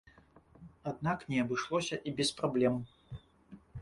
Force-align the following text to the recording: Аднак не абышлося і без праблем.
Аднак 0.93 1.19
не 1.33 1.37
абышлося 1.43 1.99
і 2.11 2.15
без 2.21 2.29
праблем. 2.41 2.81